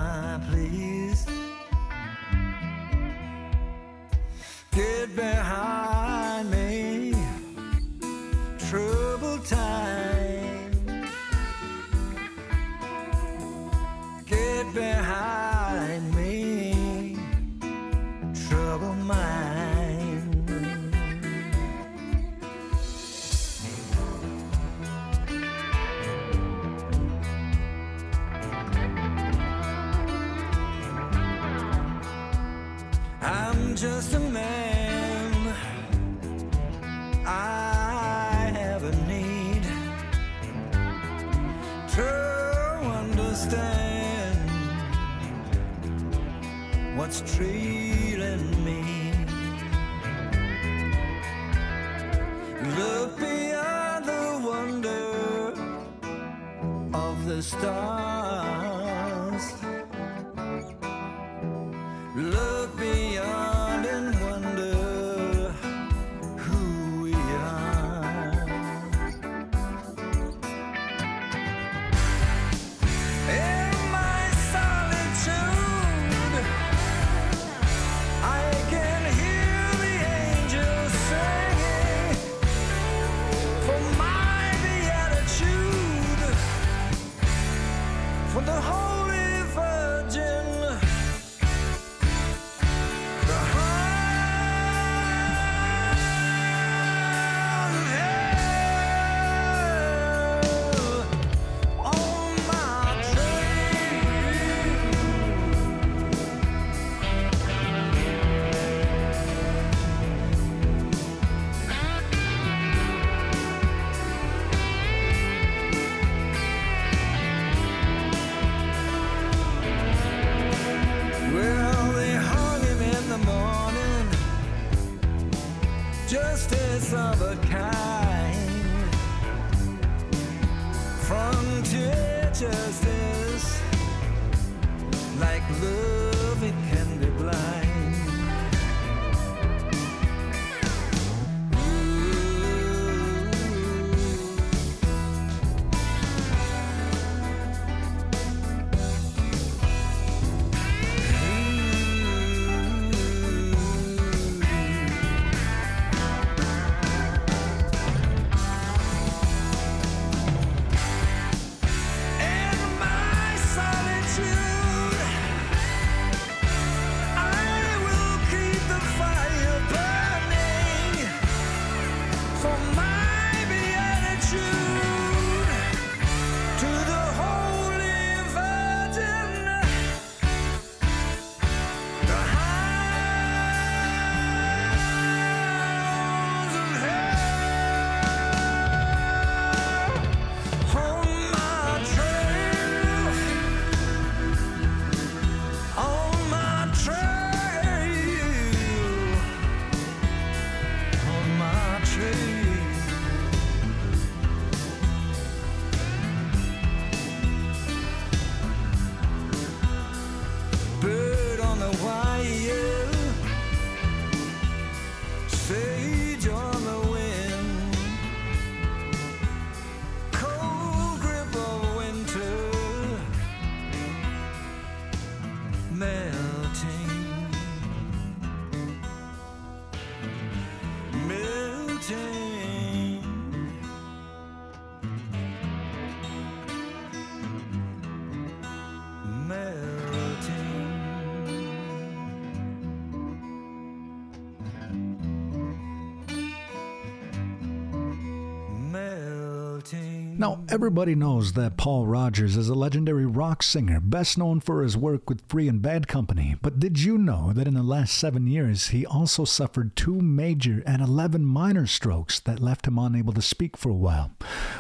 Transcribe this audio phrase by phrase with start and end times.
[250.53, 255.09] everybody knows that Paul Rodgers is a legendary rock singer, best known for his work
[255.09, 256.35] with Free and Bad Company.
[256.43, 260.61] But did you know that in the last seven years, he also suffered two major
[260.67, 264.11] and 11 minor strokes that left him unable to speak for a while?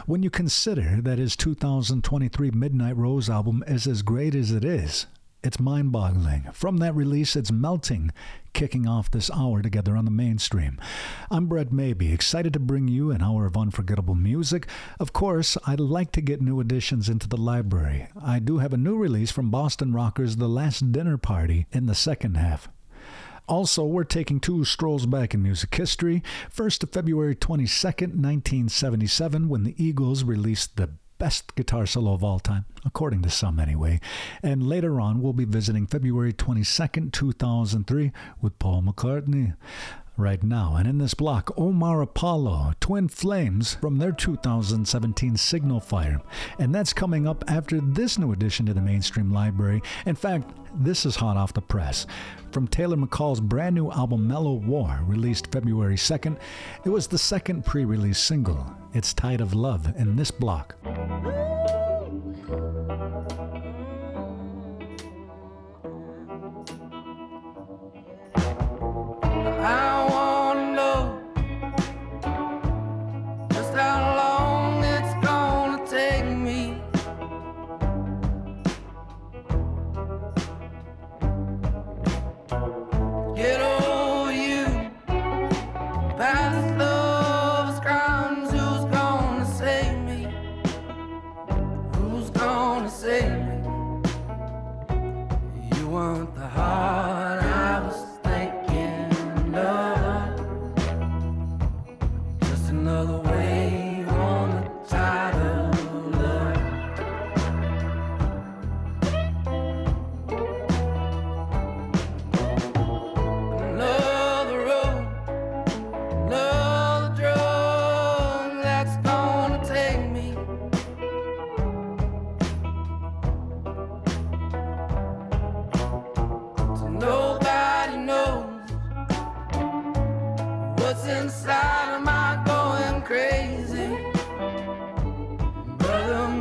[0.07, 5.05] When you consider that his 2023 Midnight Rose album is as great as it is,
[5.43, 6.47] It's mind boggling.
[6.53, 8.11] From that release, it's melting,
[8.53, 10.79] kicking off this hour together on the mainstream.
[11.29, 14.67] I'm Brett Maybe, excited to bring you an hour of unforgettable music.
[15.01, 18.07] Of course, I'd like to get new additions into the library.
[18.15, 21.95] I do have a new release from Boston Rockers, The Last Dinner Party, in the
[21.95, 22.69] second half.
[23.45, 26.23] Also, we're taking two strolls back in music history.
[26.49, 30.91] First to February 22nd, 1977, when the Eagles released the
[31.23, 33.97] best guitar solo of all time, according to some anyway.
[34.43, 38.11] And later on, we'll be visiting February 22nd, 2003,
[38.41, 39.55] with Paul McCartney
[40.17, 40.75] right now.
[40.75, 46.21] And in this block, Omar Apollo, Twin Flames from their 2017 Signal Fire.
[46.59, 49.81] And that's coming up after this new addition to the mainstream library.
[50.05, 52.05] In fact, this is hot off the press.
[52.51, 56.37] From Taylor McCall's brand new album Mellow War, released February 2nd,
[56.85, 58.65] it was the second pre release single.
[58.93, 60.75] It's Tide of Love in this block.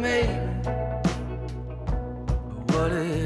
[0.00, 0.28] Maybe.
[2.66, 3.21] But what it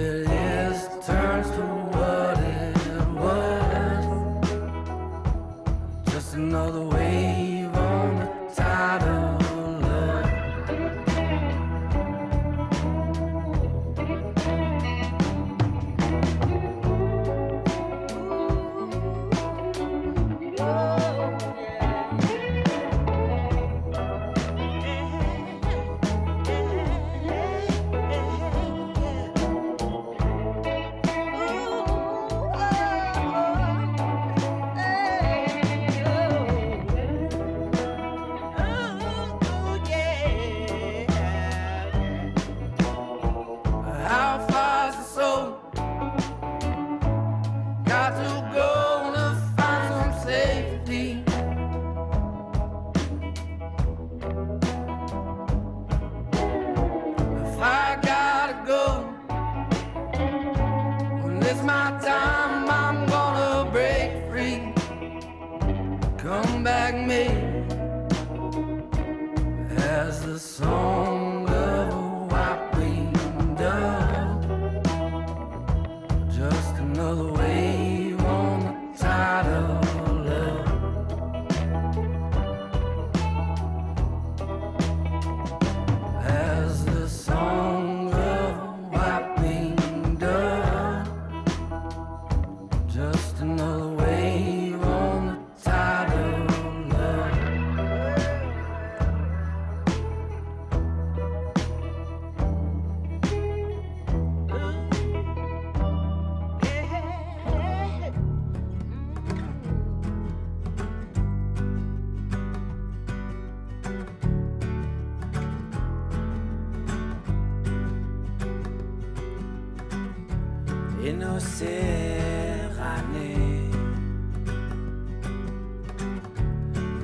[121.47, 123.71] Méditerranée.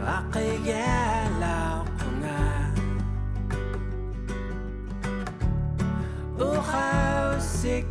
[0.03, 2.43] Akaya lao ko nga
[6.43, 7.87] Uhaw si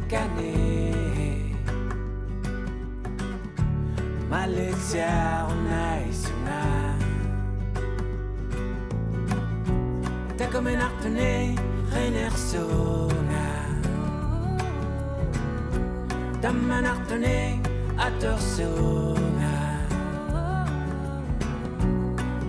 [16.52, 17.62] Takomenaktune Renersona Damanaktune
[17.98, 19.52] Atorsona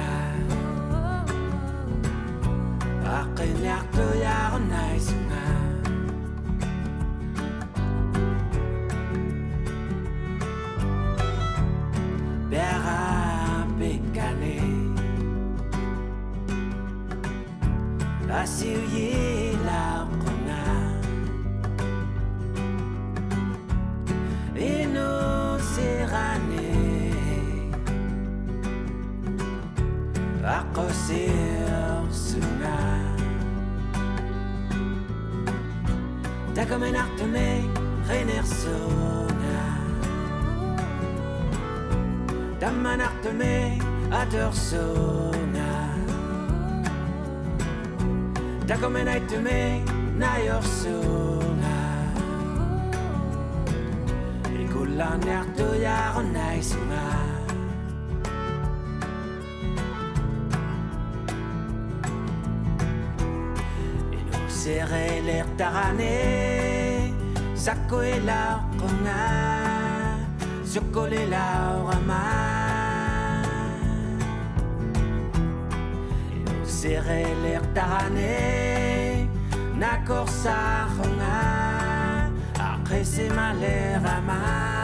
[55.05, 57.03] larnertoiaren naizuna
[64.19, 66.13] Eno zer elertarane
[67.65, 69.19] Zakoela orkonga
[70.73, 71.45] Zokolela
[71.81, 72.21] orama
[76.35, 78.31] Eno zer elertarane
[79.81, 81.35] Nakor zaronga
[82.69, 84.74] Arreze maler ama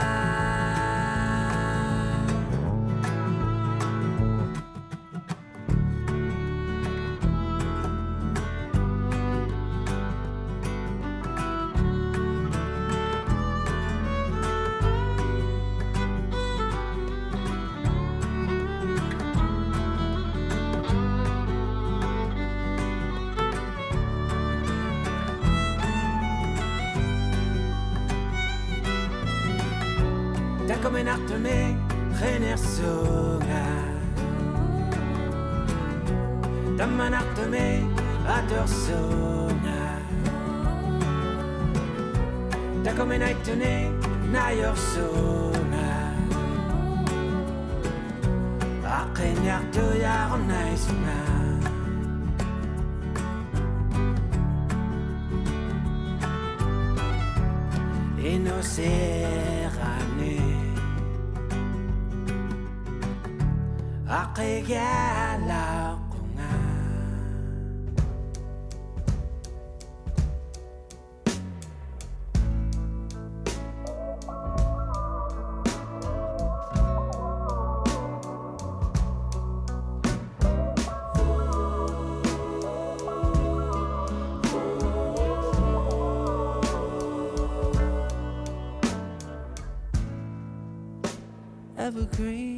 [91.92, 92.51] evergreen.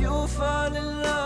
[0.00, 1.19] you fall in love.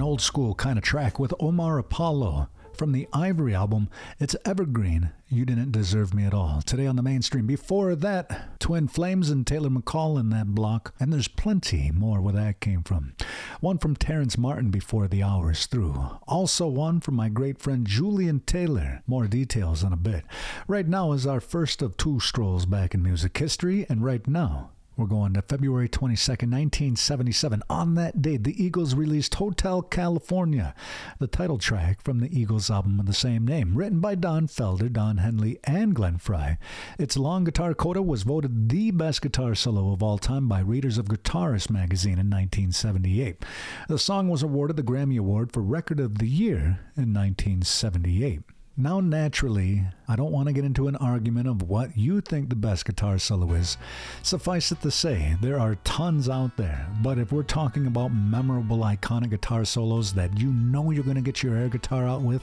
[0.00, 3.90] An old school kind of track with Omar Apollo from the Ivory album.
[4.18, 5.10] It's Evergreen.
[5.28, 6.62] You didn't deserve me at all.
[6.62, 7.46] Today on the mainstream.
[7.46, 12.32] Before that, Twin Flames and Taylor McCall in that block, and there's plenty more where
[12.32, 13.12] that came from.
[13.60, 16.18] One from Terrace Martin before the hour is through.
[16.26, 19.02] Also one from my great friend Julian Taylor.
[19.06, 20.24] More details in a bit.
[20.66, 24.70] Right now is our first of two strolls back in music history, and right now
[25.00, 27.62] we're going to February 22nd, 1977.
[27.70, 30.74] On that date, the Eagles released Hotel California,
[31.18, 34.92] the title track from the Eagles album of the same name, written by Don Felder,
[34.92, 36.58] Don Henley, and Glenn Frey.
[36.98, 40.98] Its long guitar coda was voted the best guitar solo of all time by readers
[40.98, 43.42] of Guitarist magazine in 1978.
[43.88, 48.42] The song was awarded the Grammy Award for Record of the Year in 1978.
[48.80, 52.56] Now, naturally, I don't want to get into an argument of what you think the
[52.56, 53.76] best guitar solo is.
[54.22, 58.78] Suffice it to say, there are tons out there, but if we're talking about memorable,
[58.78, 62.42] iconic guitar solos that you know you're going to get your air guitar out with,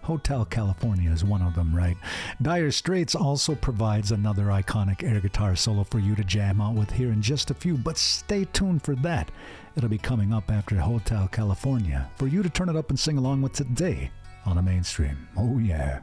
[0.00, 1.98] Hotel California is one of them, right?
[2.40, 6.92] Dire Straits also provides another iconic air guitar solo for you to jam out with
[6.92, 9.30] here in just a few, but stay tuned for that.
[9.76, 13.18] It'll be coming up after Hotel California for you to turn it up and sing
[13.18, 14.10] along with today
[14.46, 15.28] on the mainstream.
[15.36, 16.00] Oh, yeah.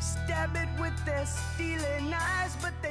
[0.00, 2.89] They stab it with their stealing eyes, but they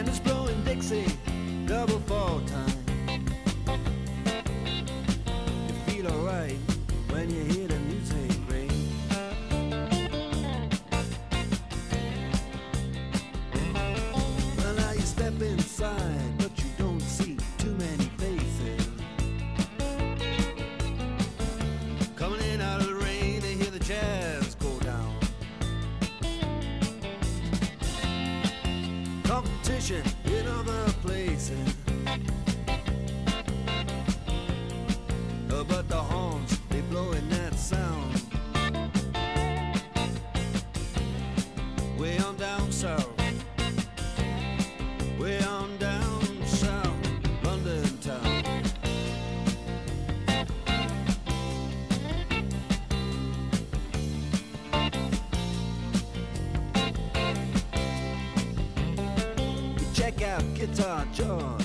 [0.00, 1.19] And it's blowing Dixie.
[60.54, 61.59] guitar John.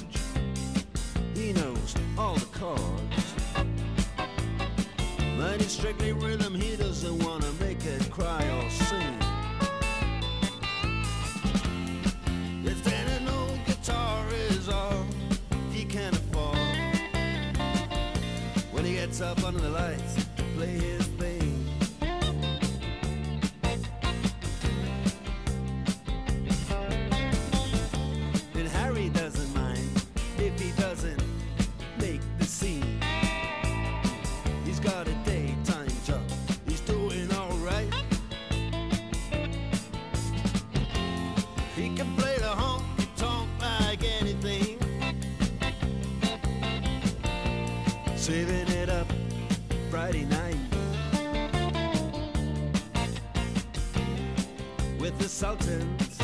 [55.37, 56.17] consultants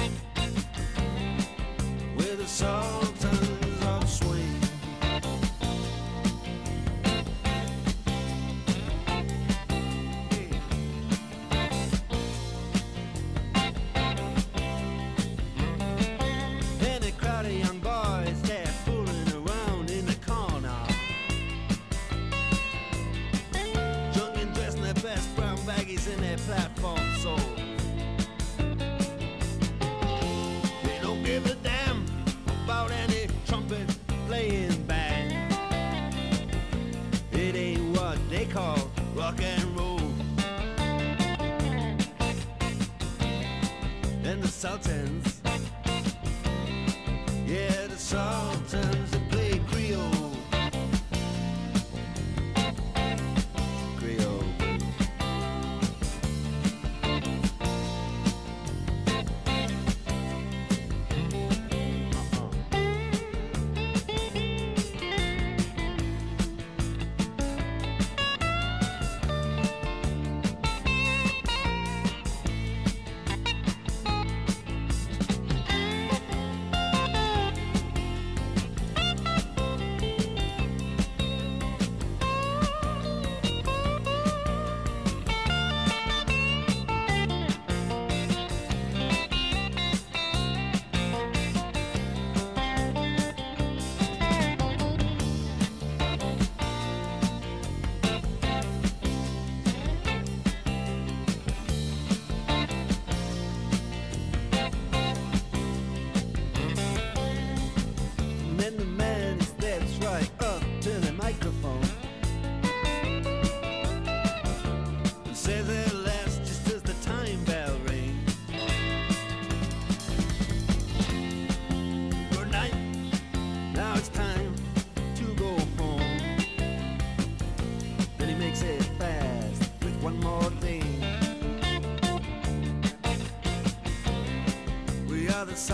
[2.15, 3.61] with the sultans.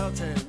[0.08, 0.47] mountain.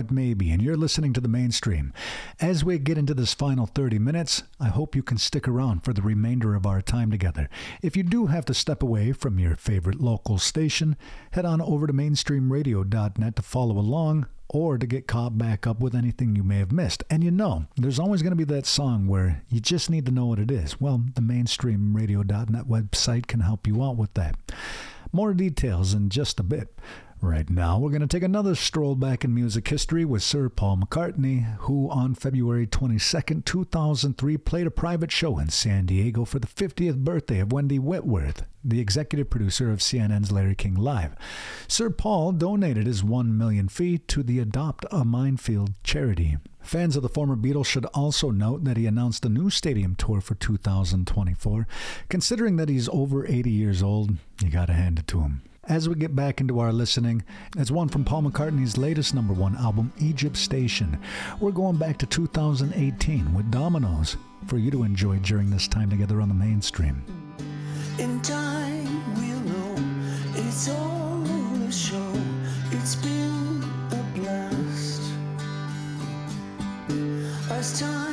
[0.00, 1.92] Brett Maybe, and you're listening to the mainstream.
[2.40, 5.92] As we get into this final 30 minutes, I hope you can stick around for
[5.92, 7.50] the remainder of our time together.
[7.82, 10.96] If you do have to step away from your favorite local station,
[11.32, 15.94] head on over to mainstreamradio.net to follow along or to get caught back up with
[15.94, 17.04] anything you may have missed.
[17.10, 20.12] And you know, there's always going to be that song where you just need to
[20.12, 20.80] know what it is.
[20.80, 24.36] Well, the mainstreamradio.net website can help you out with that.
[25.12, 26.74] More details in just a bit.
[27.22, 30.78] Right now, we're going to take another stroll back in music history with Sir Paul
[30.78, 36.46] McCartney, who on February 22, 2003, played a private show in San Diego for the
[36.46, 41.14] 50th birthday of Wendy Whitworth, the executive producer of CNN's Larry King Live.
[41.68, 46.38] Sir Paul donated his 1 million fee to the Adopt a Minefield charity.
[46.62, 50.22] Fans of the former Beatles should also note that he announced a new stadium tour
[50.22, 51.66] for 2024.
[52.08, 55.42] Considering that he's over 80 years old, you gotta hand it to him.
[55.70, 57.22] As we get back into our listening,
[57.56, 60.98] it's one from Paul McCartney's latest number one album, Egypt Station.
[61.38, 64.16] We're going back to 2018 with Dominoes
[64.48, 67.04] for you to enjoy during this time together on the mainstream.
[68.00, 69.76] In time, we'll know
[70.34, 72.14] it's all a show.
[72.72, 75.02] It's been a blast.
[77.48, 78.09] As time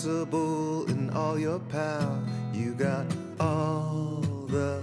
[0.00, 2.18] flexible in all your power.
[2.54, 3.04] You got
[3.38, 4.82] all the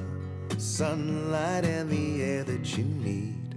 [0.58, 3.56] sunlight and the air that you need.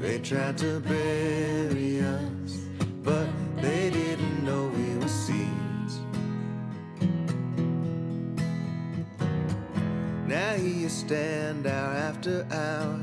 [0.00, 2.58] They tried to bury us,
[3.02, 6.00] but they didn't know we were seeds.
[10.26, 13.00] Now here you stand hour after hour.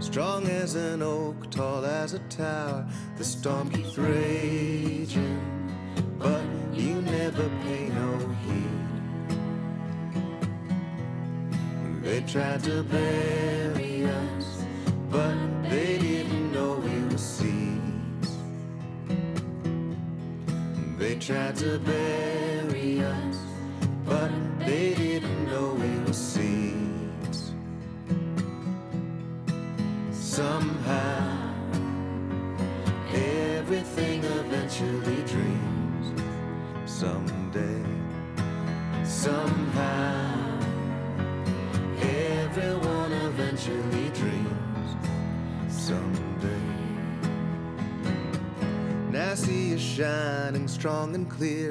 [0.00, 2.88] Strong as an oak, tall as a tower.
[3.18, 5.38] The storm keeps raging,
[6.18, 6.42] but
[6.72, 8.82] you never pay no heed.
[12.02, 14.64] They tried to bury us,
[15.10, 15.36] but
[15.68, 18.30] they didn't know we were seeds.
[20.98, 22.41] They tried to bury
[39.22, 40.58] somehow,
[42.00, 44.88] everyone eventually dreams.
[45.68, 46.66] Someday.
[49.12, 51.70] Now see you shining strong and clear.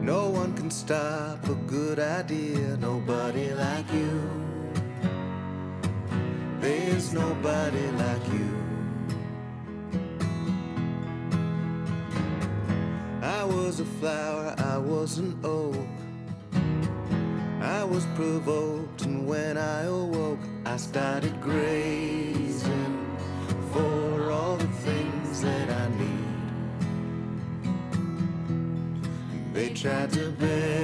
[0.00, 4.22] No one can stop a good idea, nobody like you.
[6.60, 8.47] There's nobody like you.
[13.80, 15.76] A flower, I was an oak.
[17.60, 23.16] I was provoked, and when I awoke, I started grazing
[23.72, 26.24] for all the things that I need.
[29.52, 30.77] They tried to bury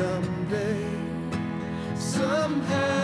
[0.00, 0.80] Someday,
[1.94, 2.99] somehow.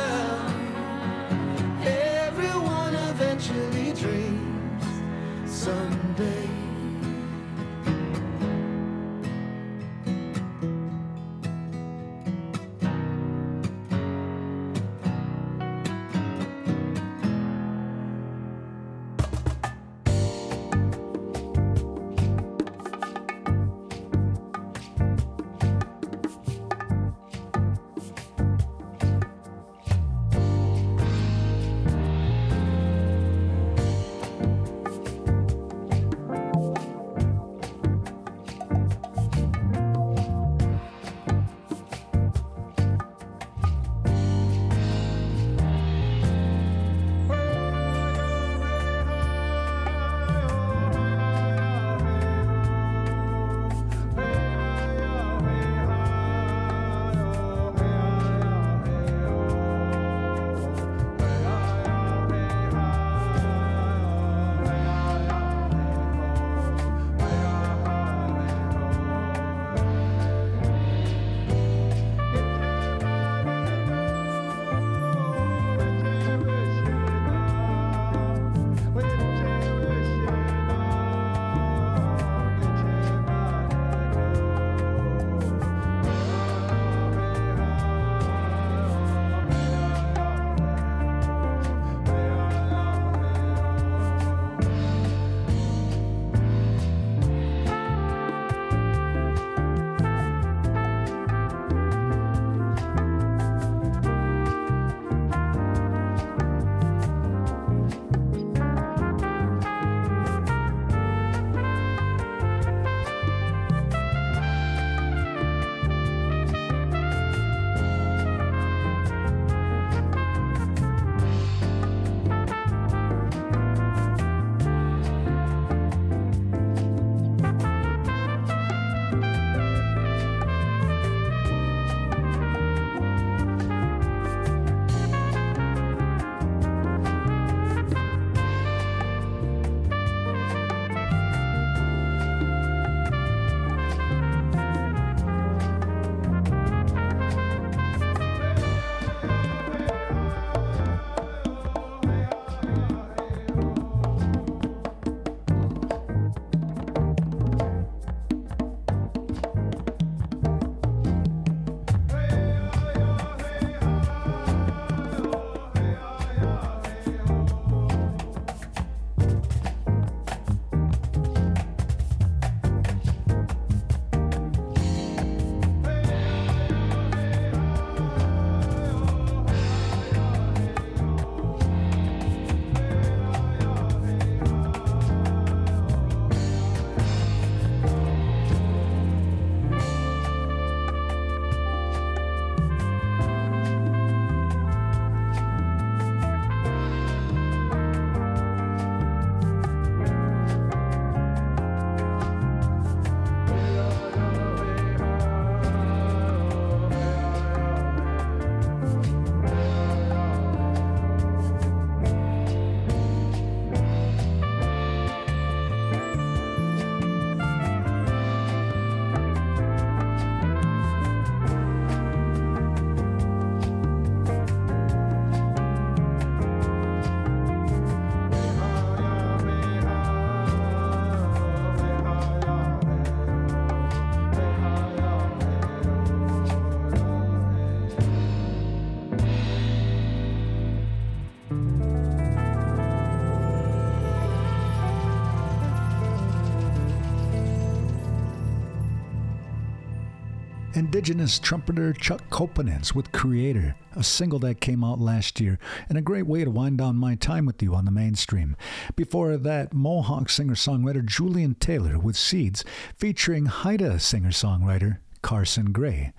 [250.87, 255.59] Indigenous trumpeter Chuck Copenace with Creator, a single that came out last year,
[255.89, 258.57] and a great way to wind down my time with you on the mainstream.
[258.95, 262.65] Before that, Mohawk singer songwriter Julian Taylor with Seeds,
[262.97, 266.13] featuring Haida singer songwriter Carsen Gray.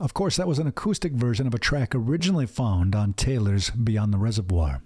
[0.00, 4.14] Of course, that was an acoustic version of a track originally found on Taylor's Beyond
[4.14, 4.80] the Reservoir.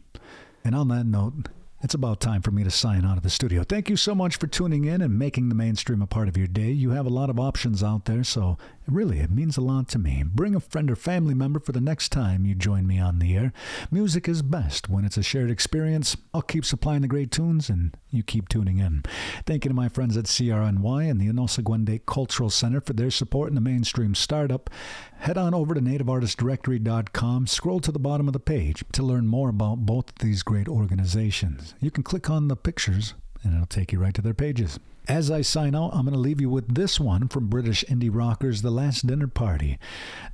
[0.65, 1.51] And on that note,
[1.83, 3.65] it's about time for me to sign out of the studio.
[3.65, 6.47] Thank you so much for tuning in and making the mainstream a part of your
[6.47, 6.71] day.
[6.71, 8.59] You have a lot of options out there, so
[8.91, 10.25] really, it means a lot to me.
[10.25, 13.37] Bring a friend or family member for the next time you join me on the
[13.37, 13.53] air.
[13.91, 16.17] Music is best when it's a shared experience.
[16.33, 19.03] I'll keep supplying the great tunes, and you keep tuning in.
[19.47, 23.49] Thank you to my friends at CRNY and the Onosagwende Cultural Center for their support
[23.49, 24.71] in the mainstream startup.
[25.19, 29.49] Head on over to nativeartistdirectory.com, scroll to the bottom of the page to learn more
[29.49, 33.93] about both of these great organizations you can click on the pictures and it'll take
[33.93, 34.79] you right to their pages.
[35.11, 38.15] As I sign out, I'm going to leave you with this one from British indie
[38.15, 39.77] rockers The Last Dinner Party.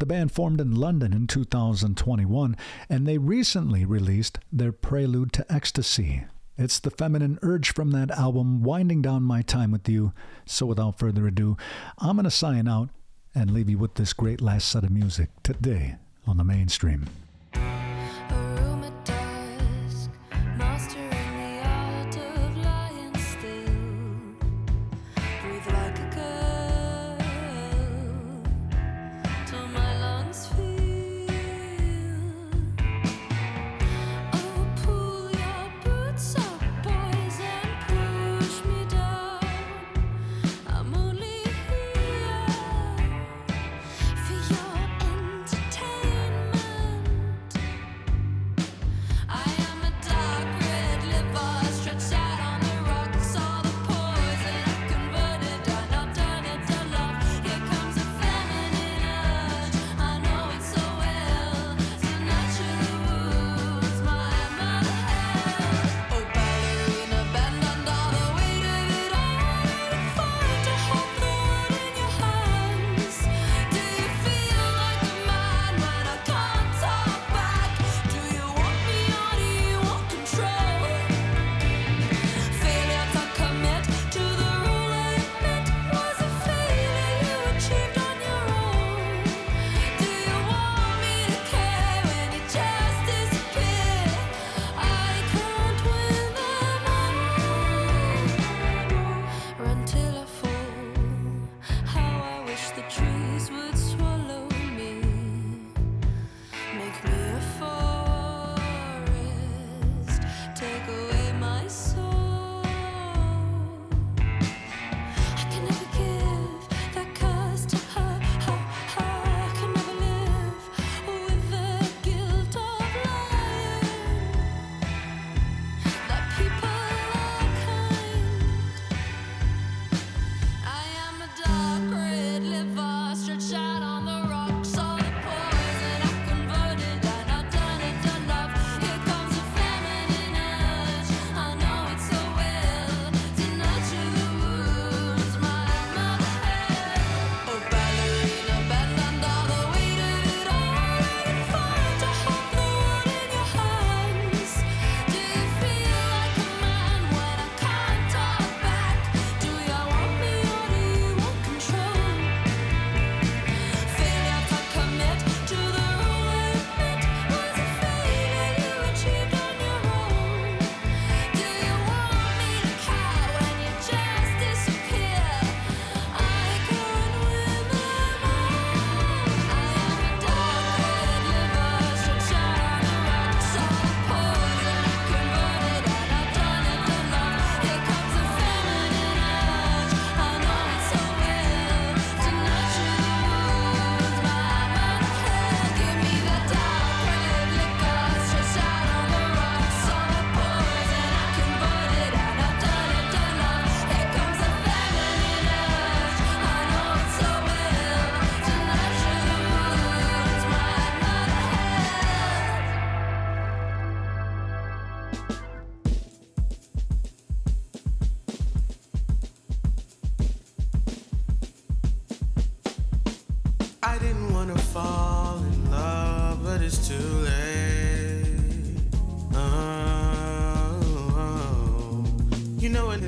[0.00, 2.54] The band formed in London in 2021,
[2.90, 6.24] and they recently released their Prelude to Ecstasy.
[6.58, 10.12] It's the feminine urge from that album winding down my time with you.
[10.44, 11.56] So without further ado,
[11.96, 12.90] I'm going to sign out
[13.34, 15.96] and leave you with this great last set of music today
[16.26, 17.06] on the mainstream.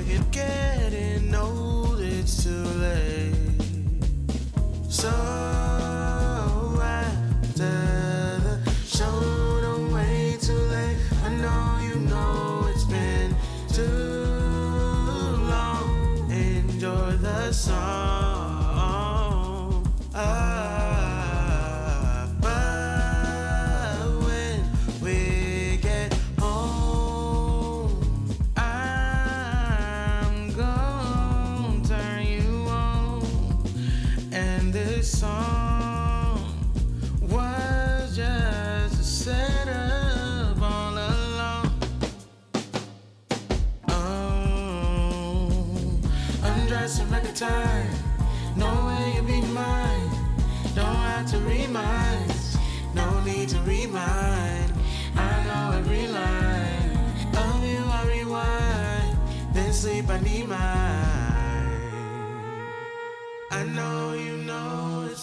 [0.07, 0.28] Too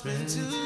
[0.09, 0.66] I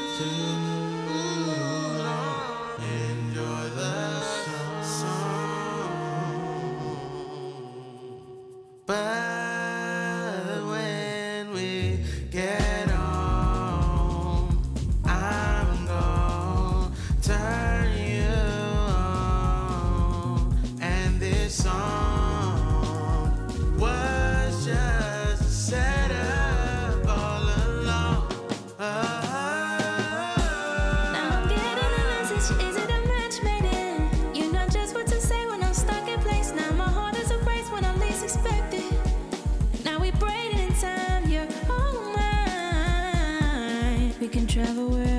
[44.57, 45.10] walked to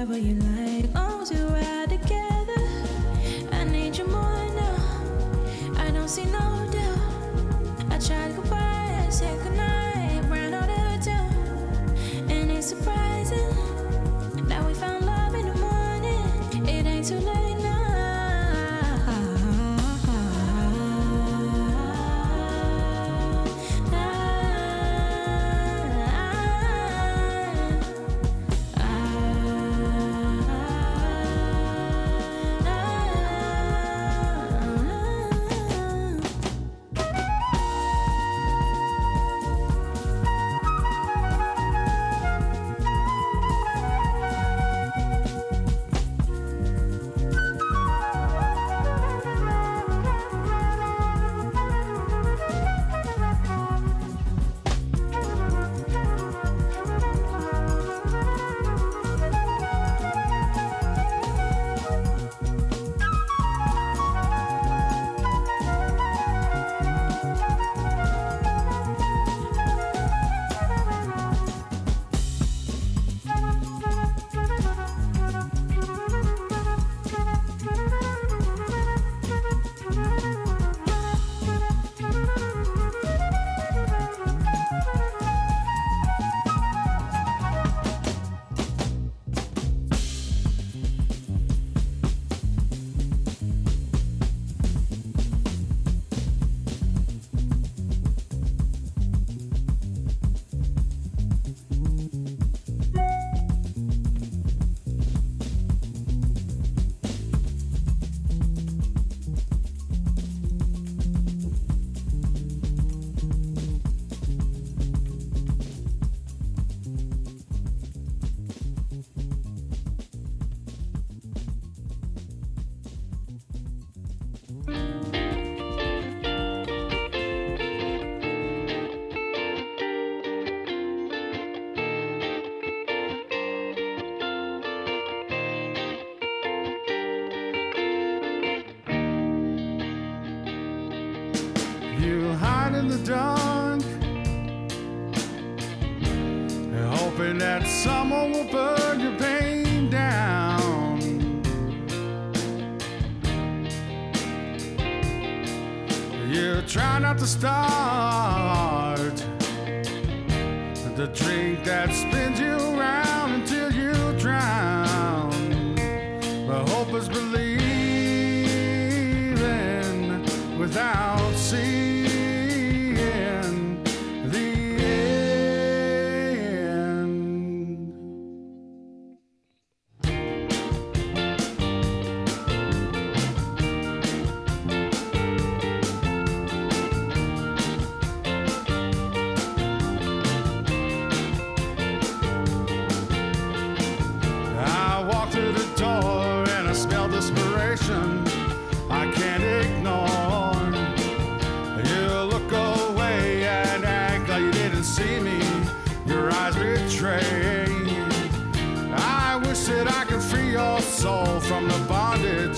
[209.52, 212.56] wish that I could free your soul from the bondage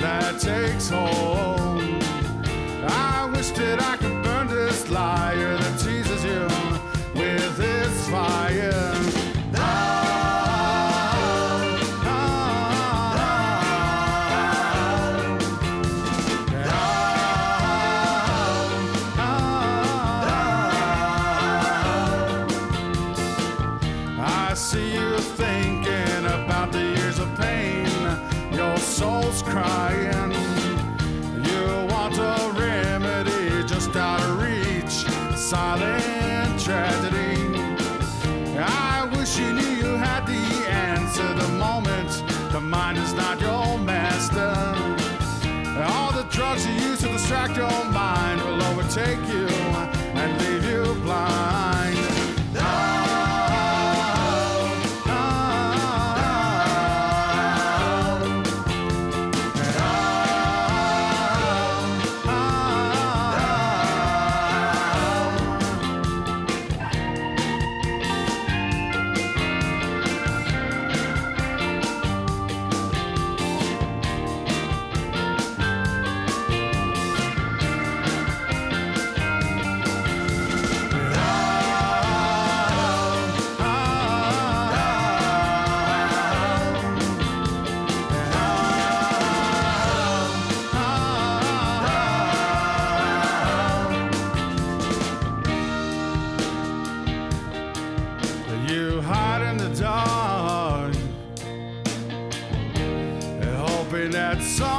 [0.00, 1.55] that takes hold.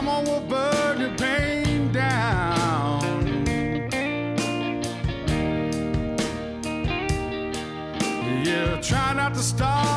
[0.02, 3.02] mama will burn your pain down.
[8.46, 9.97] Yeah, try not to stop.